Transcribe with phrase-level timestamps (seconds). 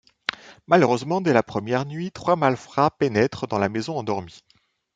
[0.65, 4.43] Malheureusement, dès la première nuit, trois malfrats pénètrent dans la maison endormie.